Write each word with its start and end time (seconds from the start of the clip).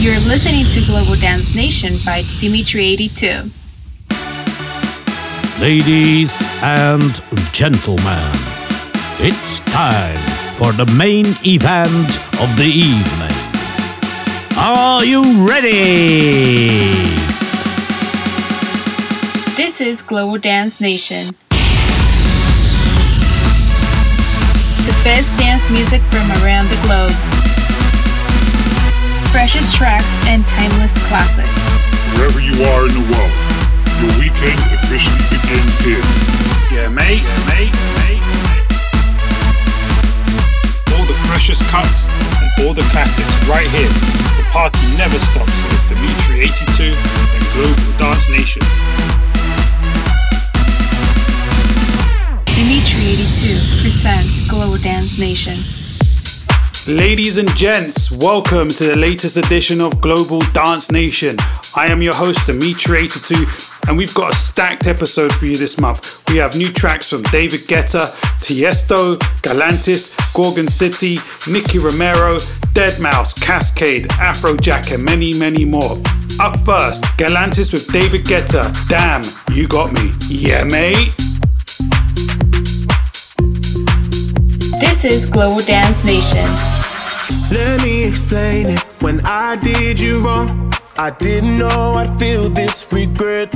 You're 0.00 0.20
listening 0.20 0.64
to 0.66 0.80
Global 0.86 1.16
Dance 1.16 1.56
Nation 1.56 1.94
by 2.06 2.22
Dimitri82. 2.38 3.50
Ladies 5.60 6.32
and 6.62 7.02
gentlemen, 7.52 8.30
it's 9.18 9.58
time 9.58 10.16
for 10.54 10.70
the 10.70 10.86
main 10.96 11.26
event 11.44 12.08
of 12.40 12.56
the 12.56 12.70
evening. 12.72 13.36
Are 14.56 15.04
you 15.04 15.22
ready? 15.44 16.68
This 19.56 19.80
is 19.80 20.00
Global 20.00 20.38
Dance 20.38 20.80
Nation. 20.80 21.34
The 24.86 24.94
best 25.02 25.36
dance 25.40 25.68
music 25.68 26.02
from 26.02 26.30
around 26.44 26.68
the 26.68 26.78
globe. 26.86 27.37
Freshest 29.32 29.74
tracks 29.76 30.08
and 30.26 30.46
timeless 30.48 30.96
classics. 31.06 31.52
Wherever 32.16 32.40
you 32.40 32.56
are 32.72 32.88
in 32.88 32.94
the 32.96 33.04
world, 33.12 33.34
your 34.00 34.08
weekend 34.16 34.56
officially 34.72 35.20
begins 35.28 35.68
here. 35.84 36.00
Yeah, 36.72 36.88
mate, 36.88 37.20
yeah, 37.20 37.36
mate, 37.44 37.72
mate, 38.08 38.24
mate. 38.24 38.64
All 40.96 41.04
the 41.04 41.18
freshest 41.28 41.62
cuts 41.68 42.08
and 42.08 42.48
all 42.64 42.72
the 42.72 42.88
classics 42.88 43.28
right 43.46 43.68
here. 43.68 43.92
The 44.40 44.48
party 44.50 44.80
never 44.96 45.18
stops 45.18 45.52
with 45.60 45.76
Dimitri82 45.92 46.96
and 46.96 47.44
Global 47.52 47.98
Dance 48.00 48.30
Nation. 48.30 48.62
Dimitri82 52.56 53.82
presents 53.82 54.48
Global 54.48 54.78
Dance 54.78 55.18
Nation. 55.18 55.77
Ladies 56.88 57.36
and 57.36 57.54
gents, 57.54 58.10
welcome 58.10 58.70
to 58.70 58.86
the 58.86 58.96
latest 58.96 59.36
edition 59.36 59.82
of 59.82 60.00
Global 60.00 60.40
Dance 60.54 60.90
Nation. 60.90 61.36
I 61.76 61.88
am 61.88 62.00
your 62.00 62.14
host, 62.14 62.38
Dimitri82, 62.46 63.86
and 63.86 63.98
we've 63.98 64.14
got 64.14 64.32
a 64.32 64.34
stacked 64.36 64.86
episode 64.86 65.30
for 65.34 65.44
you 65.44 65.58
this 65.58 65.78
month. 65.78 66.26
We 66.30 66.38
have 66.38 66.56
new 66.56 66.72
tracks 66.72 67.10
from 67.10 67.24
David 67.24 67.68
Guetta, 67.68 68.14
Tiesto, 68.40 69.18
Galantis, 69.42 70.16
Gorgon 70.32 70.66
City, 70.66 71.18
Nicky 71.46 71.78
Romero, 71.78 72.38
Deadmau5, 72.72 73.34
Kaskade, 73.34 74.06
Afrojack, 74.12 74.90
and 74.94 75.04
many, 75.04 75.38
many 75.38 75.66
more. 75.66 76.00
Up 76.40 76.58
first, 76.60 77.04
Galantis 77.18 77.70
with 77.70 77.92
David 77.92 78.24
Guetta. 78.24 78.72
Damn, 78.88 79.22
you 79.54 79.68
got 79.68 79.92
me. 79.92 80.12
Yeah, 80.28 80.64
mate. 80.64 81.14
This 84.80 85.04
is 85.04 85.26
Global 85.26 85.58
Dance 85.58 86.02
Nation. 86.02 86.77
Let 87.50 87.82
me 87.82 88.04
explain 88.04 88.66
it. 88.68 88.80
When 89.00 89.20
I 89.24 89.56
did 89.56 90.00
you 90.00 90.20
wrong, 90.20 90.72
I 90.96 91.10
didn't 91.10 91.58
know 91.58 91.94
I'd 91.94 92.18
feel 92.18 92.48
this 92.48 92.86
regret. 92.92 93.50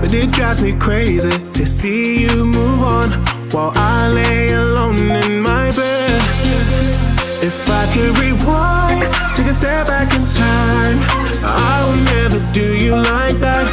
But 0.00 0.12
it 0.14 0.30
drives 0.32 0.62
me 0.62 0.72
crazy 0.78 1.30
to 1.30 1.66
see 1.66 2.22
you 2.22 2.44
move 2.44 2.82
on 2.82 3.10
while 3.52 3.72
I 3.74 4.08
lay 4.08 4.52
alone 4.52 4.98
in 4.98 5.40
my 5.42 5.70
bed. 5.72 6.20
If 7.42 7.68
I 7.70 7.86
could 7.92 8.18
rewind, 8.18 9.02
take 9.36 9.46
a 9.46 9.54
step 9.54 9.86
back 9.86 10.12
in 10.14 10.24
time, 10.24 10.98
I 11.44 11.84
will 11.84 12.00
never 12.14 12.40
do 12.52 12.76
you 12.76 12.96
like 12.96 13.36
that. 13.40 13.66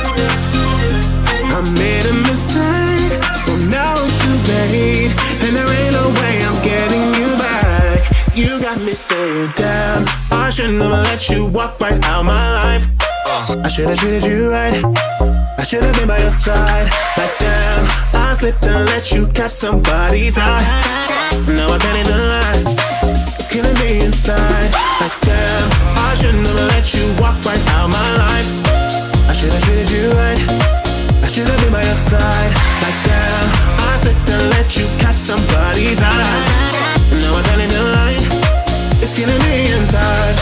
I 1.56 1.62
made 1.74 2.06
a 2.06 2.14
mistake, 2.30 3.24
so 3.46 3.56
now 3.70 3.94
it's 3.98 4.16
too 4.24 4.38
late, 4.52 5.12
me 8.88 8.96
saying, 8.96 9.52
damn, 9.58 10.06
I 10.32 10.50
should 10.50 10.72
never 10.72 11.02
let 11.12 11.30
you 11.30 11.46
walk 11.48 11.78
right 11.82 12.02
out 12.06 12.24
my 12.24 12.46
life. 12.54 12.88
Uh. 13.26 13.62
I 13.66 13.68
should 13.68 13.90
have 13.90 14.00
treated 14.00 14.24
you 14.24 14.50
right. 14.50 14.80
I 15.60 15.64
should 15.64 15.84
have 15.84 15.94
been 15.96 16.08
by 16.08 16.20
your 16.20 16.30
side. 16.30 16.88
Like 17.18 17.38
damn, 17.38 17.84
I 18.16 18.34
slipped 18.34 18.66
and 18.66 18.88
let 18.88 19.12
you 19.12 19.28
catch 19.28 19.52
somebody's 19.52 20.38
eye. 20.38 20.64
Now 21.52 21.68
I 21.68 21.78
can't 21.84 22.00
even 22.00 22.22
lie. 22.32 22.64
It's 23.36 23.52
killing 23.52 23.76
me 23.84 24.06
inside. 24.06 24.72
Like 25.02 25.20
damn, 25.20 25.68
I 26.08 26.16
should 26.16 26.36
never 26.36 26.66
let 26.72 26.94
you 26.94 27.04
walk 27.20 27.44
right 27.44 27.64
out 27.76 27.90
my 27.90 28.10
life. 28.24 28.48
I 29.28 29.34
should 29.34 29.52
have 29.52 29.64
treated 29.64 29.92
you 29.92 30.12
right. 30.12 30.40
I 31.24 31.28
should 31.28 31.48
have 31.48 31.60
been 31.60 31.74
by 31.74 31.84
your 31.84 32.00
side. 32.08 32.52
Like 32.84 33.00
damn, 33.04 33.48
I 33.84 33.98
slipped 34.00 34.30
and 34.30 34.50
let 34.56 34.78
you 34.80 34.88
catch 34.98 35.18
somebody's 35.18 36.00
eye. 36.02 36.88
Now 37.20 37.36
I 37.36 37.42
can't 37.44 37.62
even 37.62 37.92
lie. 37.92 38.07
Killing 39.18 39.42
me 39.50 39.62
inside. 39.74 40.36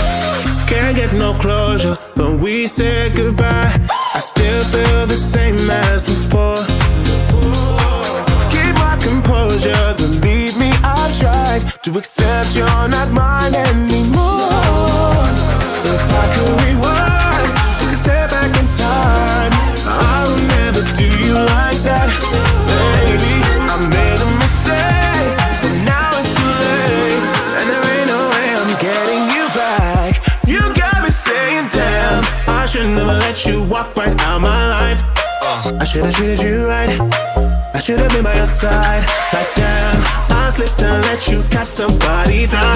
Can't 0.67 0.97
get 0.97 1.13
no 1.13 1.31
closure 1.35 1.95
when 2.15 2.41
we 2.41 2.67
said 2.67 3.15
goodbye. 3.15 3.71
I 4.13 4.19
still 4.19 4.61
feel 4.63 5.07
the 5.07 5.15
same 5.15 5.55
as 5.69 6.03
before. 6.03 6.57
Keep 8.51 8.75
my 8.75 8.97
composure, 8.99 9.95
believe 9.95 10.59
me, 10.59 10.71
I've 10.83 11.17
tried 11.17 11.61
to 11.83 11.97
accept 11.97 12.53
you're 12.53 12.87
not 12.89 13.11
mine 13.13 13.55
anymore. 13.55 15.23
If 15.95 16.05
I 16.21 16.25
could 16.35 16.51
rewind, 16.67 17.51
take 17.79 17.93
a 17.95 17.97
step 18.03 18.29
back 18.31 18.51
in 18.59 18.67
time, 18.75 19.53
I'll 19.87 20.35
never 20.51 20.83
do 20.99 21.07
you 21.23 21.33
like 21.33 21.79
that, 21.87 22.04
I 35.95 35.97
should 35.97 36.05
have 36.05 36.15
treated 36.15 36.41
you 36.41 36.67
right. 36.67 36.91
I 37.73 37.79
should 37.79 37.99
have 37.99 38.11
been 38.11 38.23
by 38.23 38.35
your 38.35 38.45
side. 38.45 39.07
Like 39.31 39.47
damn, 39.55 39.95
I 40.35 40.51
slipped 40.51 40.83
and 40.83 41.01
let 41.07 41.25
you 41.31 41.39
catch 41.49 41.67
somebody's 41.67 42.53
eye. 42.53 42.75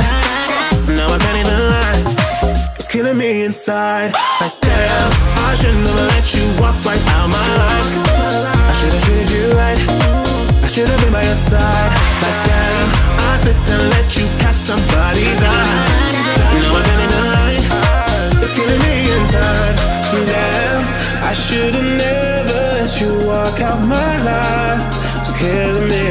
Now 0.88 1.12
I 1.12 1.19
can't 1.19 1.35
even 1.44 1.59
lie. 1.68 2.72
It's 2.79 2.88
killing 2.88 3.18
me 3.18 3.44
inside. 3.44 4.16
Like 4.40 4.56
damn, 4.62 5.12
I 5.44 5.53
should 5.59 5.75
never 5.75 6.06
let 6.16 6.31
you 6.31 6.47
walk 6.63 6.79
right 6.88 7.03
out 7.19 7.28
my 7.28 7.47
life. 7.59 7.91
I 8.08 8.74
should 8.79 8.94
have 8.94 9.03
treated 9.03 9.29
you 9.35 9.52
right. 9.52 9.79
I 10.63 10.68
should 10.72 10.88
have 10.88 11.02
been 11.03 11.12
by 11.12 11.24
your 11.24 11.35
side. 11.35 11.91
Like 12.24 12.40
damn, 12.47 12.88
I 13.19 13.35
slipped 13.35 13.68
and 13.68 13.84
let 13.91 14.16
you 14.16 14.31
catch 14.40 14.56
somebody's 14.56 15.44
eye. 15.44 15.75
Now 16.56 16.72
I 16.72 16.81
can't 16.88 17.03
even 17.03 17.25
lie. 17.35 17.59
It's 18.40 18.56
killing 18.56 18.79
me 18.79 19.12
inside. 19.12 19.75
Damn, 20.24 20.88
I 21.22 21.34
should 21.34 21.75
have 21.75 21.84
never 21.84 22.49
let 22.90 23.02
you 23.02 23.14
walk 23.28 23.62
out 23.62 23.80
my 23.86 24.18
life. 24.24 24.82
It's 25.22 25.32
killing 25.38 25.88
me, 25.94 26.10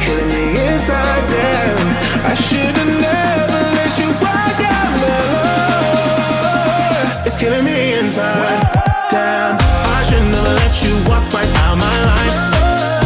killing 0.00 0.28
me 0.32 0.56
inside. 0.72 1.22
Damn, 1.28 1.76
I 2.24 2.32
should 2.32 2.74
have 2.80 2.88
never 2.88 3.60
let 3.76 3.92
you 4.00 4.08
walk 4.16 4.58
out 4.72 4.90
my 5.04 5.20
life. 5.36 7.26
It's 7.26 7.36
killing 7.36 7.62
me 7.62 7.92
inside. 7.98 8.72
Damn, 9.10 9.58
I 9.60 10.02
should 10.08 10.24
never 10.32 10.54
let 10.64 10.82
you 10.82 10.96
walk 11.04 11.28
right 11.34 11.52
out 11.64 11.76
my 11.76 11.96
life. 12.10 12.36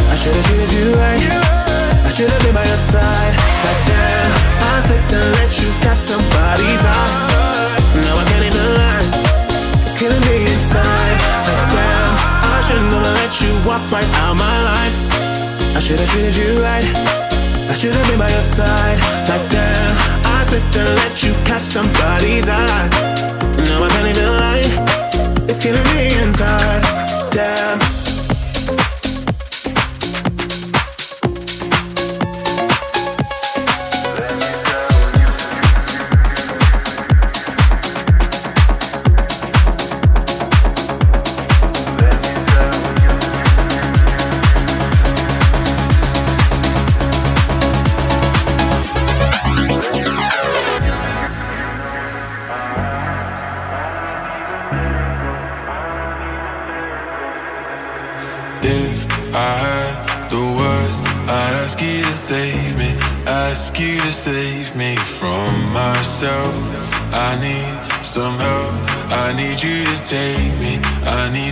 I 0.06 0.14
should 0.14 0.36
have 0.36 0.46
treated 0.46 0.70
you 0.70 0.92
right. 0.94 1.20
I 2.06 2.10
should 2.14 2.30
have 2.30 2.42
been 2.44 2.54
by 2.54 2.64
your 2.64 2.76
side. 2.76 3.34
Like 3.66 3.82
damn, 3.90 4.30
I 4.62 4.80
slipped 4.86 5.12
and 5.12 5.28
let 5.42 5.50
you 5.60 5.68
catch 5.82 5.98
somebody's 5.98 6.84
eye. 6.84 7.31
You 13.42 13.52
walk 13.66 13.82
right 13.90 14.06
out 14.22 14.34
my 14.34 14.56
life. 14.72 14.96
I 15.76 15.80
should 15.80 15.98
have 15.98 16.08
treated 16.10 16.36
you 16.36 16.62
right. 16.62 16.86
I 17.70 17.74
should 17.74 17.94
have 17.94 18.06
been 18.08 18.18
by 18.18 18.30
your 18.30 18.40
side. 18.40 18.98
Like 19.28 19.44
damn, 19.50 19.94
I 20.26 20.44
slipped 20.44 20.76
and 20.76 20.88
let 21.00 21.22
you 21.22 21.32
catch 21.44 21.62
somebody's 21.62 22.48
eye. 22.48 22.88
Now 23.66 23.84
I 23.84 23.88
can't 23.94 24.08
even 24.12 24.28
lie. 24.42 24.68
It's 25.48 25.58
killing 25.58 25.86
me 25.94 26.14
inside. 26.22 26.61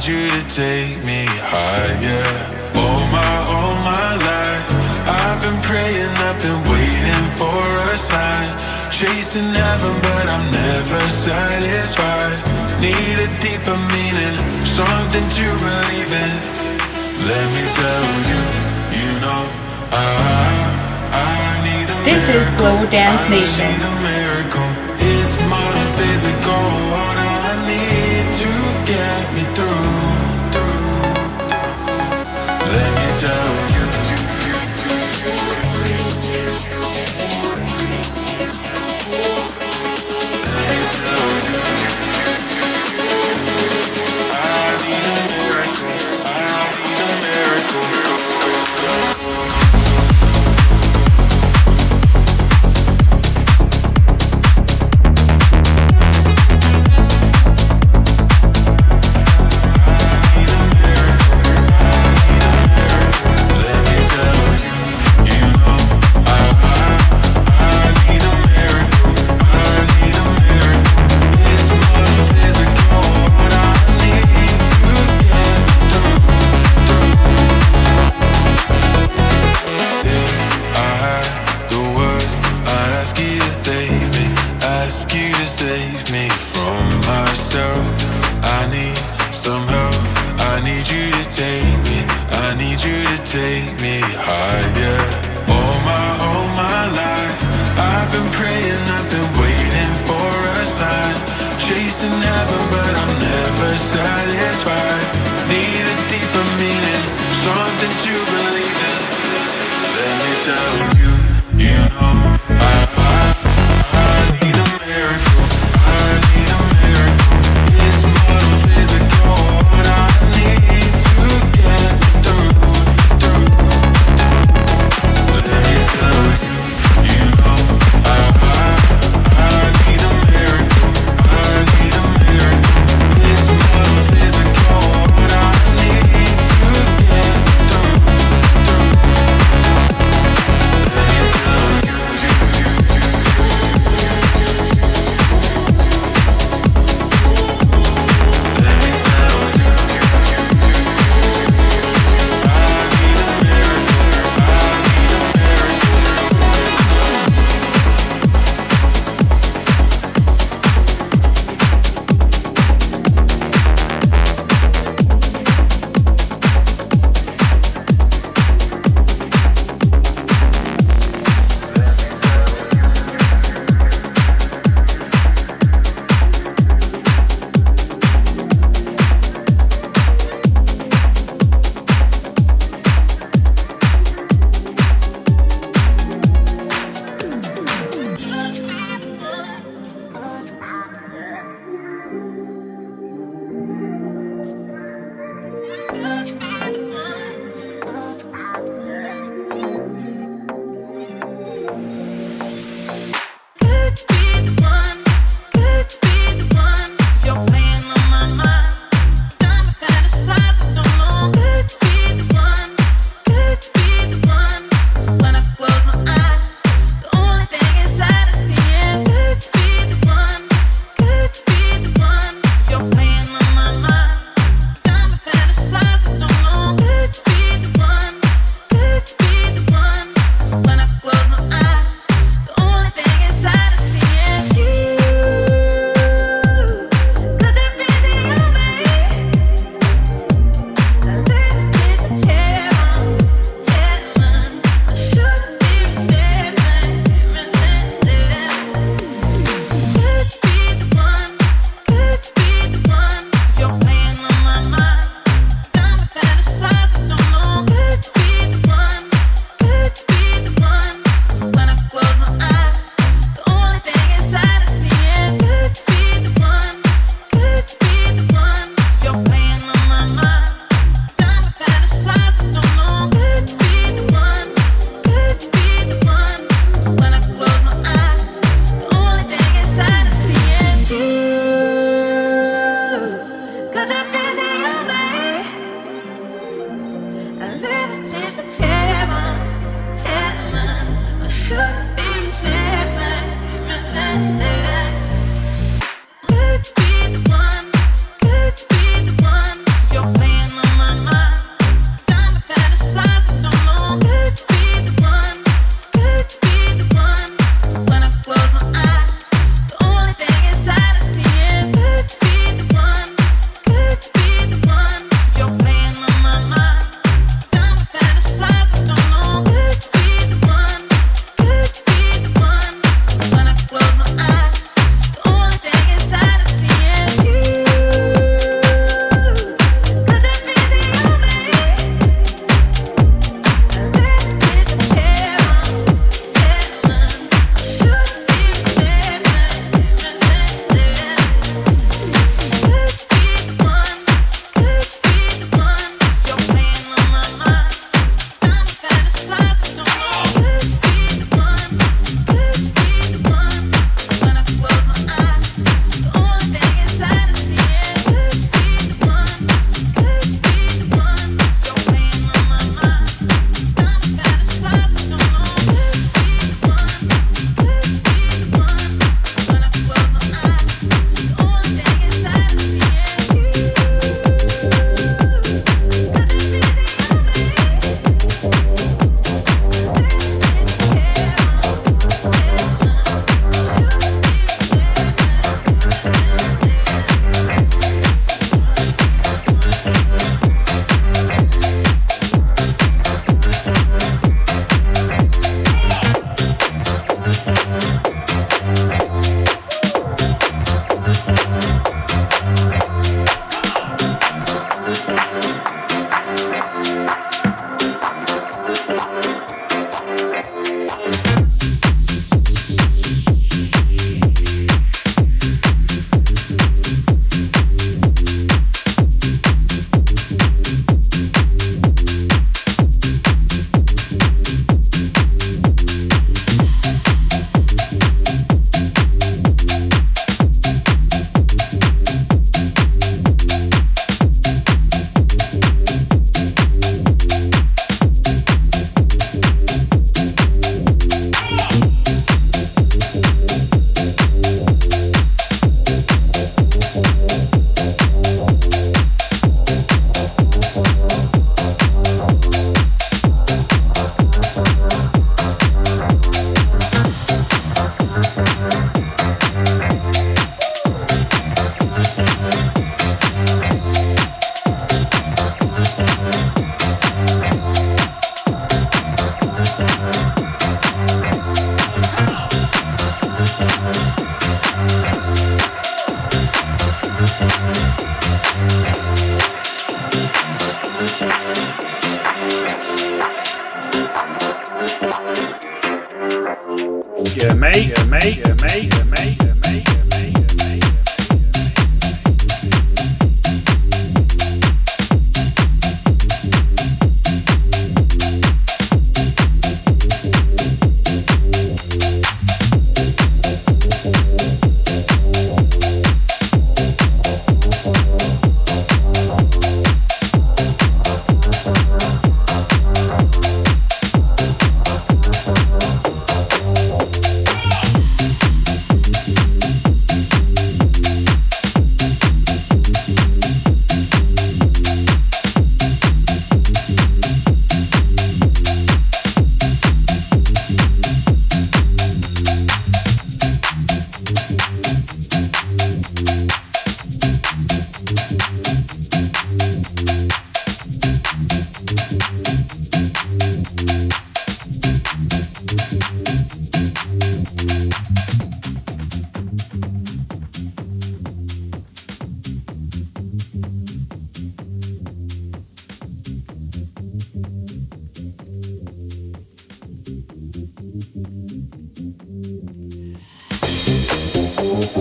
need 0.00 0.08
you 0.08 0.31
to 0.31 0.43
take 0.49 1.05
me 1.05 1.26
higher. 1.44 2.29
All 2.76 3.05
my, 3.12 3.35
all 3.52 3.75
my 3.85 4.11
life, 4.17 4.69
I've 5.05 5.41
been 5.44 5.61
praying, 5.62 6.12
I've 6.25 6.41
been 6.41 6.62
waiting 6.73 7.26
for 7.37 7.61
a 7.93 7.97
sign. 7.97 8.49
Chasing 8.91 9.52
heaven, 9.52 9.94
but 10.02 10.25
I'm 10.29 10.47
never 10.52 11.00
satisfied. 11.08 12.38
Need 12.81 13.17
a 13.26 13.29
deeper 13.41 13.76
meaning, 13.93 14.37
something 14.64 15.26
to 15.37 15.47
believe 15.69 16.12
in. 16.12 16.32
Let 17.29 17.46
me 17.56 17.64
tell 17.76 18.08
you, 18.31 18.43
you 18.96 19.11
know, 19.20 19.43
I, 19.93 20.73
I 21.12 21.61
need 21.64 21.88
a 21.88 21.96
This 22.05 22.26
miracle. 22.29 22.41
is 22.41 22.50
Global 22.58 22.87
Dance 22.91 23.29
Nation. 23.29 23.81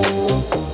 Dance 0.02 0.69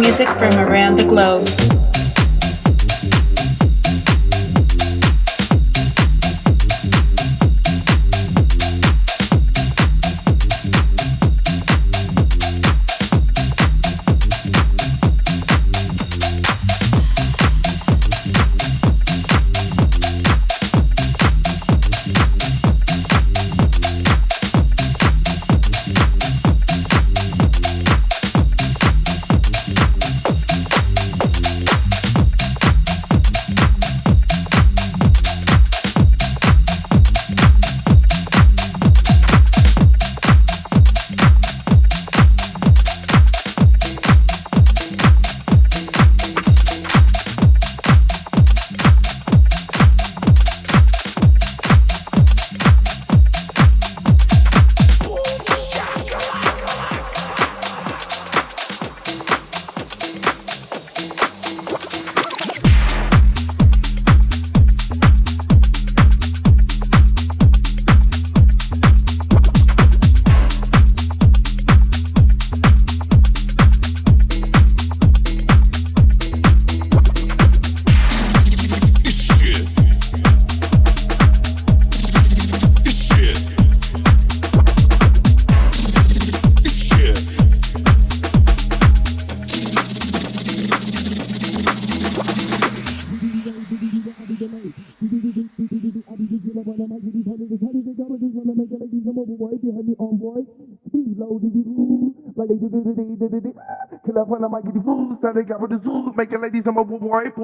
music 0.00 0.28
from 0.38 0.58
around 0.58 0.96
the 0.96 1.04
globe. 1.04 1.69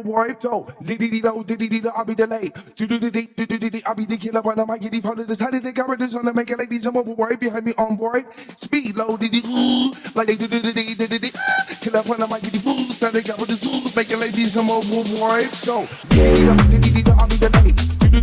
Boy, 0.03 0.29
boy, 0.29 0.37
so 0.41 0.67
diddy 0.83 1.11
dee 1.11 1.21
do, 1.21 1.45
diddy 1.45 1.69
dee 1.69 1.83
I'll 1.95 2.05
be 2.05 2.15
delayed. 2.15 2.53
Do 2.75 2.87
do 2.87 2.99
do 2.99 3.11
do 3.11 3.27
do 3.27 3.47
do 3.47 3.71
do, 3.71 3.81
I'll 3.87 3.95
be 3.95 4.05
the 4.05 4.17
killer 4.17 4.43
when 4.43 4.61
I 4.61 4.65
might 4.65 4.81
get 4.81 5.03
part 5.03 5.19
this. 5.27 5.41
How 5.41 5.51
they 5.51 5.73
got 5.73 5.99
this 5.99 6.15
on 6.15 6.25
the 6.25 6.35
making 6.35 6.59
ladies 6.59 6.87
I'm 6.87 6.97
a 6.97 7.05
boy 7.05 7.37
behind 7.37 7.65
me 7.67 7.73
on 7.79 7.97
boy? 7.97 8.25
Speed 8.57 8.97
low, 8.97 9.17
diddy 9.17 9.43
ooh, 9.47 9.93
like 10.15 10.29
they 10.29 10.37
do 10.37 10.47
do 10.49 10.61
do 10.61 10.73
do 10.73 10.95
do 10.95 11.07
do 11.07 11.19
do. 11.19 11.31
Killer 11.81 12.03
when 12.03 12.23
I 12.23 12.27
might 12.27 12.43
get 12.43 12.57
fool, 12.61 12.79
so 12.93 13.11
they 13.11 13.23
got 13.23 13.39
with 13.39 13.49
the 13.49 13.57
zoo, 13.57 13.91
making 13.97 14.21
ladies 14.21 14.57
I'm 14.57 14.69
a 14.69 14.81
boy, 14.81 15.43
so 15.53 15.87
diddy 16.11 16.91
dee 16.91 17.03
do, 17.03 17.13
I'll 17.13 17.29
be 17.29 17.37
delayed. 17.37 17.77
Do 18.11 18.21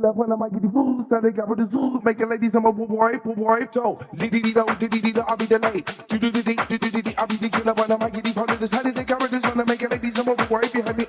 Killer 0.00 0.12
when 0.12 0.32
I 0.32 0.36
might 0.36 0.52
get 0.52 0.62
the 0.62 0.68
fool, 0.70 1.04
so 1.10 1.20
they 1.20 1.30
got 1.30 1.48
with 1.48 1.58
the 1.58 1.68
zoo, 1.70 2.00
making 2.04 2.30
ladies 2.30 2.52
I'm 2.54 2.64
a 2.64 2.72
boy, 2.72 3.18
boy, 3.24 3.68
so 3.72 4.00
diddy 4.16 4.40
dee 4.40 4.52
do, 4.54 4.64
diddy 4.78 5.00
dee 5.00 5.12
do, 5.12 5.20
I'll 5.26 5.36
be 5.36 5.46
delayed. 5.46 5.84
Do 6.08 6.18
do 6.18 6.30
do 6.30 6.42
do 6.42 6.54
do 6.54 6.78
do 6.78 7.02
do, 7.02 7.12
I'll 7.18 7.26
be 7.26 7.36
the 7.36 7.48
killer 7.50 7.74
when 7.74 7.92
I 7.92 7.96
might 7.96 8.12
get 8.14 8.24
the 8.24 8.52
of 8.52 8.60
this. 8.60 8.70
How 8.70 8.82
they 8.82 9.04
got 9.04 9.20
with 9.20 9.30
this 9.30 9.44
on 9.44 9.58
the 9.58 9.66
making 9.66 9.90
ladies 9.90 10.18
I'm 10.18 10.28
a 10.28 10.36
boy 10.36 10.60
behind 10.72 10.96
me 10.96 11.06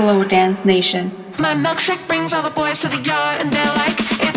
Global 0.00 0.26
Dance 0.26 0.64
Nation. 0.64 1.12
My 1.38 1.54
milkshake 1.54 2.06
brings 2.08 2.32
all 2.32 2.42
the 2.42 2.48
boys 2.48 2.78
to 2.80 2.88
the 2.88 2.96
yard 3.02 3.40
and 3.40 3.52
they're 3.52 3.74
like, 3.74 4.29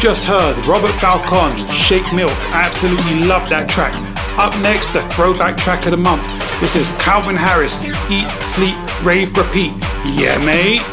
just 0.00 0.24
heard 0.24 0.54
Robert 0.66 0.94
Falcon, 1.02 1.56
Shake 1.70 2.06
Milk. 2.14 2.30
I 2.54 2.62
Absolutely 2.70 3.26
love 3.26 3.48
that 3.50 3.68
track. 3.68 3.90
Up 4.38 4.54
next, 4.62 4.94
the 4.94 5.02
throwback 5.10 5.56
track 5.58 5.84
of 5.86 5.90
the 5.90 5.98
month. 5.98 6.22
This 6.62 6.76
is 6.78 6.86
Calvin 7.02 7.34
Harris, 7.34 7.82
Eat, 8.06 8.30
Sleep, 8.54 8.78
Rave, 9.02 9.34
Repeat. 9.34 9.74
Yeah, 10.14 10.38
mate. 10.46 10.86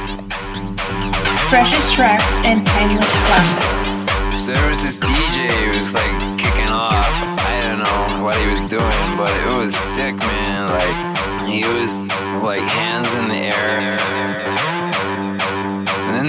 Freshest 1.53 1.93
tracks 1.93 2.25
and 2.49 2.65
timeless 2.65 3.13
classics. 3.29 4.41
So 4.41 4.57
there 4.57 4.69
was 4.69 4.81
this 4.81 4.97
DJ 4.97 5.53
who 5.53 5.69
was 5.77 5.93
like 5.93 6.13
kicking 6.41 6.73
off. 6.73 7.05
I 7.45 7.61
don't 7.61 7.85
know 7.85 8.25
what 8.25 8.33
he 8.41 8.49
was 8.49 8.61
doing, 8.65 9.05
but 9.13 9.29
it 9.45 9.53
was 9.53 9.77
sick, 9.77 10.17
man. 10.17 10.73
Like, 10.73 10.97
he 11.45 11.61
was 11.61 12.09
like 12.41 12.65
hands 12.65 13.13
in 13.13 13.29
the 13.29 13.53
air 13.53 13.97
then 14.15 14.24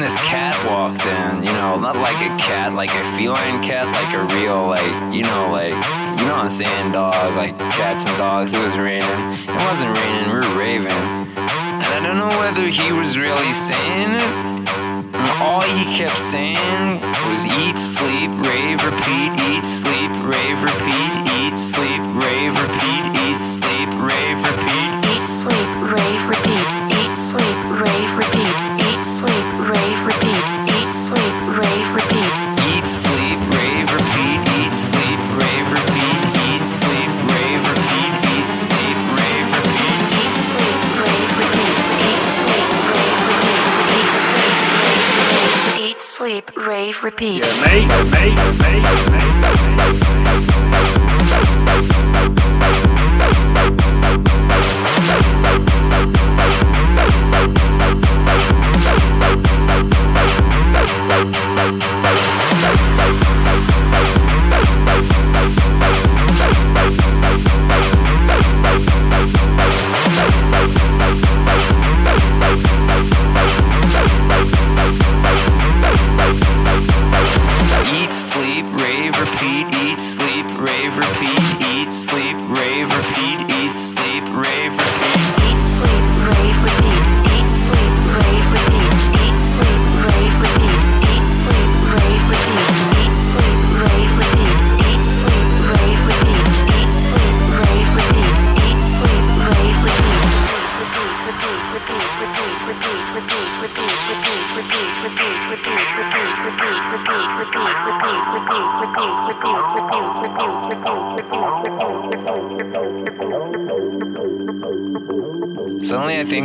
this 0.06 0.14
cat 0.22 0.54
walked 0.70 1.02
in, 1.02 1.42
you 1.42 1.50
know, 1.58 1.74
not 1.82 1.96
like 1.96 2.14
a 2.22 2.30
cat, 2.38 2.72
like 2.72 2.94
a 2.94 3.04
feline 3.18 3.58
cat, 3.58 3.90
like 3.90 4.14
a 4.14 4.22
real, 4.38 4.62
like, 4.70 4.94
you 5.12 5.26
know, 5.26 5.50
like, 5.50 5.74
you 6.14 6.22
know 6.30 6.38
what 6.38 6.46
I'm 6.46 6.48
saying, 6.48 6.92
dog, 6.92 7.34
like 7.34 7.58
cats 7.74 8.06
and 8.06 8.14
dogs. 8.14 8.54
It 8.54 8.62
was 8.62 8.78
raining. 8.78 9.02
It 9.50 9.62
wasn't 9.66 9.98
raining, 9.98 10.30
we 10.30 10.38
were 10.38 10.54
raving. 10.54 11.02
And 11.34 11.90
I 11.90 11.98
don't 12.06 12.22
know 12.22 12.30
whether 12.38 12.70
he 12.70 12.94
was 12.94 13.18
really 13.18 13.50
saying 13.50 14.14
it. 14.14 14.30
All 15.42 15.66
he 15.74 15.82
kept 15.98 16.14
saying 16.14 17.02
was 17.26 17.42
eat, 17.58 17.74
sleep, 17.74 18.30
rave, 18.46 18.78
repeat, 18.86 19.34
eat, 19.50 19.66
sleep, 19.66 20.14
rave, 20.22 20.62
repeat, 20.62 21.18
eat, 21.34 21.58
sleep, 21.58 21.98
rave, 22.14 22.54
repeat, 22.54 23.04
eat, 23.26 23.42
sleep, 23.42 23.90
rave, 23.98 24.38
repeat. 24.38 24.92
Eat, 25.18 25.26
sleep, 25.26 25.70
rave, 25.82 26.22
repeat, 26.30 26.65
rave, 46.56 47.02
repeat. 47.02 47.44
Yeah, 47.44 47.66
mate, 47.66 47.88
mate, 48.10 48.34
mate, 48.60 48.76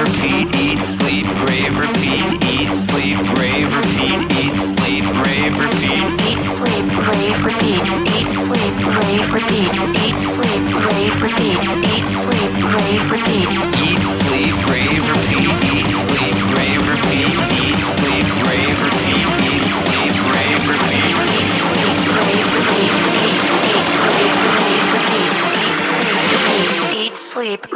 repeat, 0.00 0.54
eat, 0.54 0.80
sleep, 0.80 1.26
brave. 1.42 1.76
repeat, 1.78 2.22
eat, 2.54 2.72
sleep, 2.72 3.18
brave. 3.34 3.68
repeat, 3.74 4.20
eat, 4.38 4.54
sleep, 4.54 5.04
brave. 5.18 5.58
repeat, 5.58 6.06
eat, 6.28 6.42
sleep, 6.42 6.86
brave. 6.86 7.44
repeat, 7.44 7.82
eat, 8.14 8.30
sleep, 8.30 8.74
brave. 8.78 9.32
repeat, 9.34 9.74
eat, 10.04 10.18
sleep, 10.18 10.62
brave. 10.78 11.22
repeat, 11.22 11.60
eat, 11.90 12.06
sleep, 12.06 12.52
brave. 12.62 13.10
repeat, 13.10 13.48
eat, 13.90 14.02
sleep. 14.02 14.27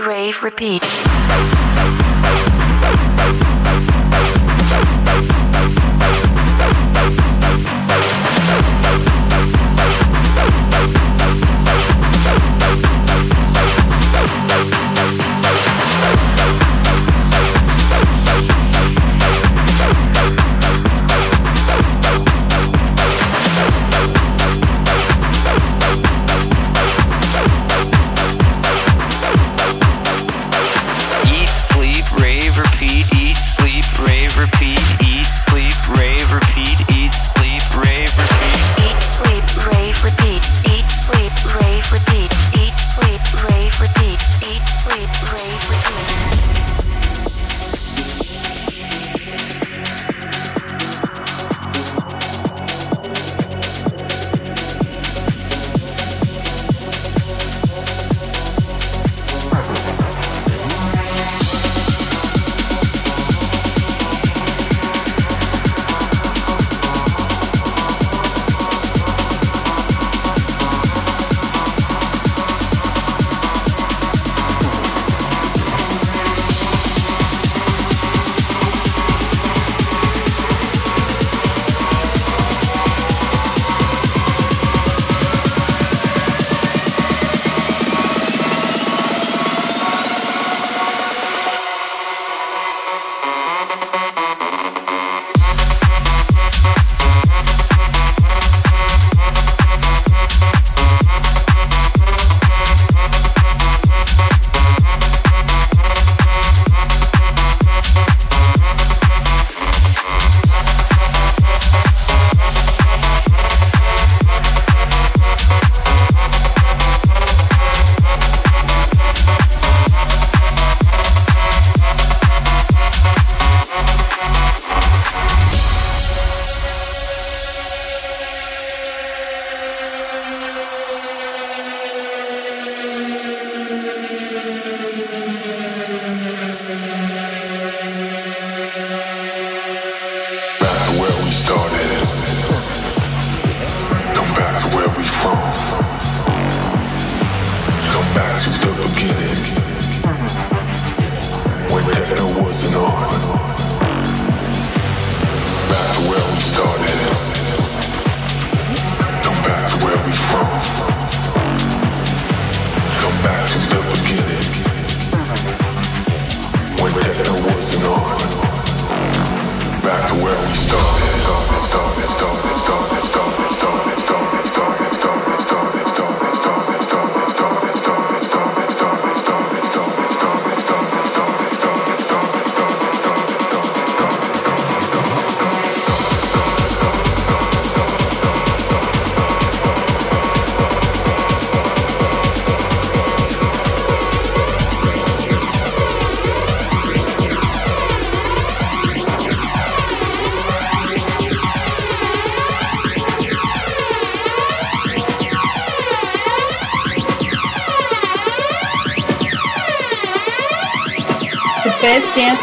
Rave, 0.07 0.43
repeat. 0.43 0.83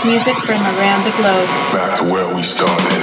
Music 0.06 0.36
from 0.36 0.62
around 0.62 1.04
the 1.04 1.10
globe. 1.18 1.48
Back 1.74 1.98
to 1.98 2.04
where 2.04 2.28
we 2.36 2.44
started. 2.44 2.99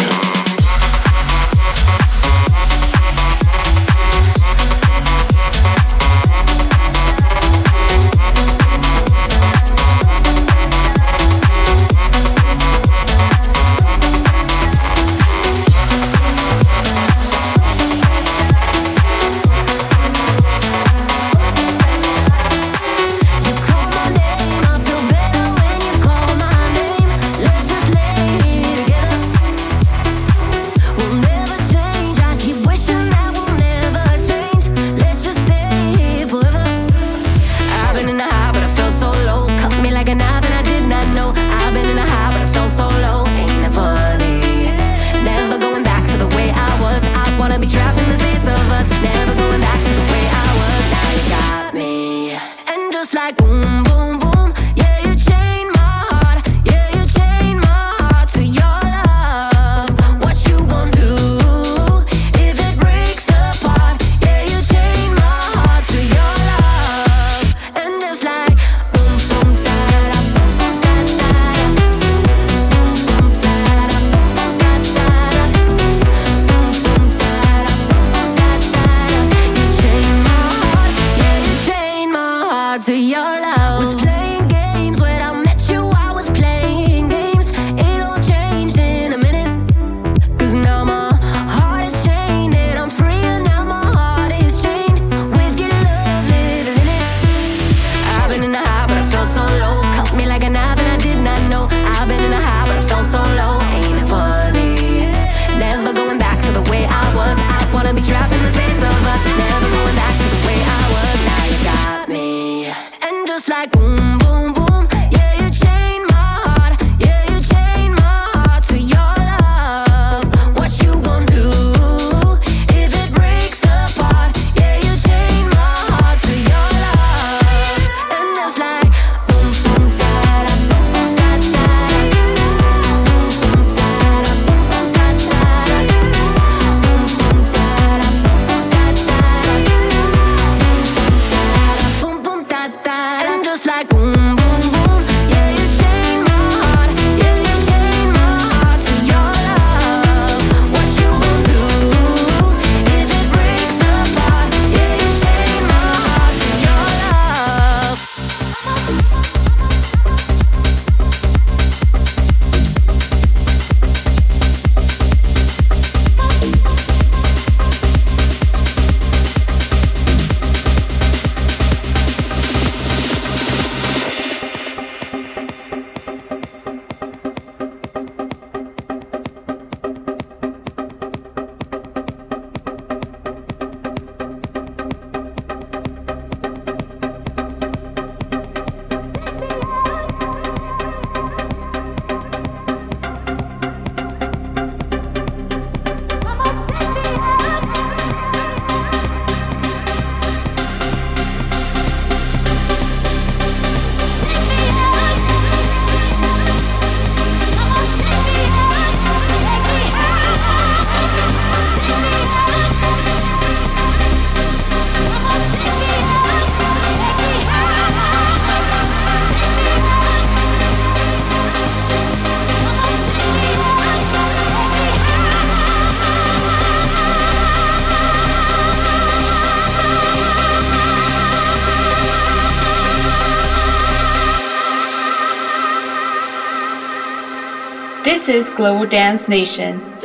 This 238.16 238.30
is 238.30 238.48
Global 238.48 238.86
Dance 238.86 239.28
Nation. 239.28 239.95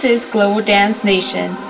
This 0.00 0.24
is 0.24 0.32
Global 0.32 0.62
Dance 0.62 1.04
Nation. 1.04 1.69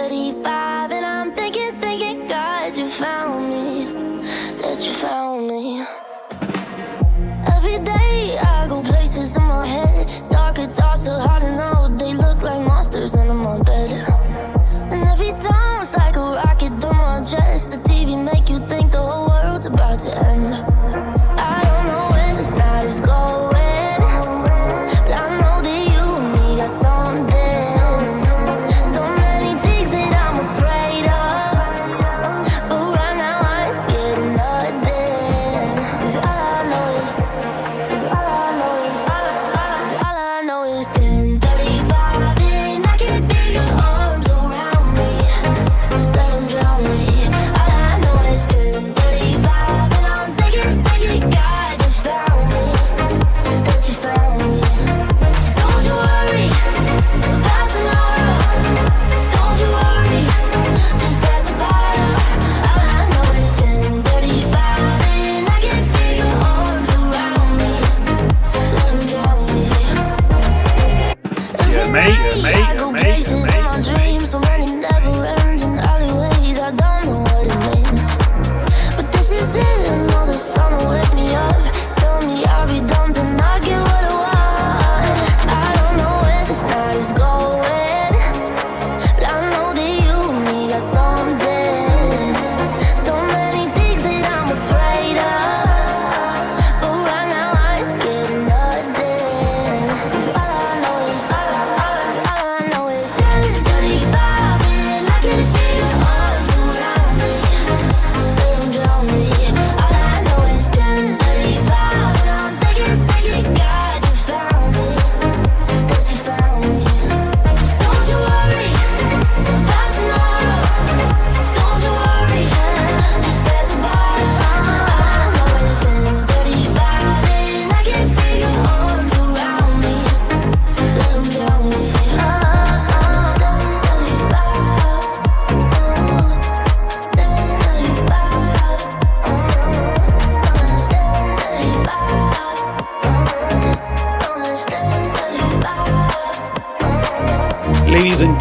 amazing, 72.41 72.89
amazing, 72.89 73.37
amazing. 73.37 73.60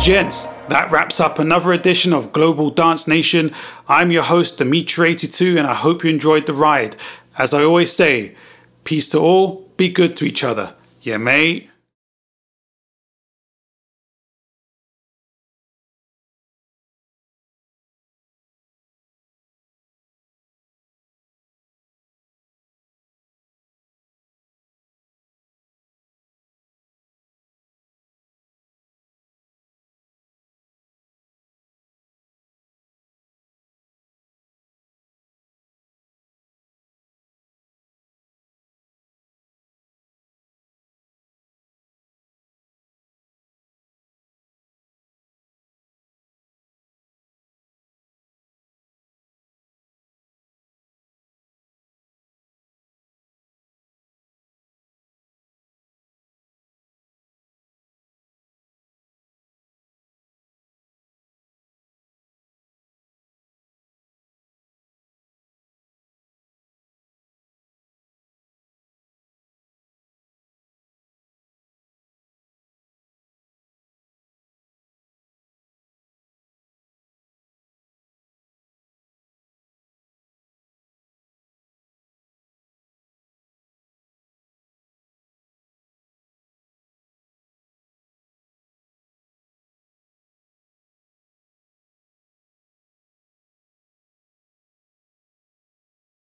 gents, 0.00 0.46
that 0.68 0.90
wraps 0.90 1.20
up 1.20 1.38
another 1.38 1.72
edition 1.72 2.14
of 2.14 2.32
Global 2.32 2.70
Dance 2.70 3.06
Nation. 3.06 3.52
I'm 3.86 4.10
your 4.10 4.22
host, 4.22 4.58
Dimitri82, 4.58 5.58
and 5.58 5.66
I 5.66 5.74
hope 5.74 6.02
you 6.02 6.10
enjoyed 6.10 6.46
the 6.46 6.54
ride. 6.54 6.96
As 7.36 7.52
I 7.52 7.62
always 7.62 7.92
say, 7.92 8.34
peace 8.84 9.10
to 9.10 9.18
all, 9.18 9.68
be 9.76 9.90
good 9.90 10.16
to 10.16 10.24
each 10.24 10.42
other. 10.42 10.74
Yeah, 11.02 11.18
mate. 11.18 11.68